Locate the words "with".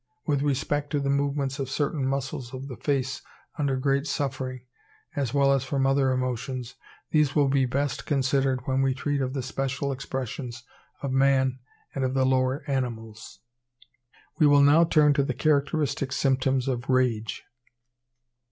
0.25-0.41